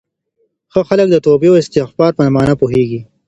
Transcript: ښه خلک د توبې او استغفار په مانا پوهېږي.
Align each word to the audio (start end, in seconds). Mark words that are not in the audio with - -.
ښه 0.71 0.81
خلک 0.89 1.07
د 1.11 1.15
توبې 1.25 1.47
او 1.51 1.59
استغفار 1.61 2.11
په 2.15 2.21
مانا 2.35 2.53
پوهېږي. 2.61 2.99